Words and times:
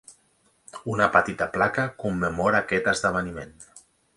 Una 0.93 1.09
petita 1.17 1.47
placa 1.57 1.85
commemora 2.05 2.63
aquest 2.65 2.93
esdeveniment. 2.95 3.57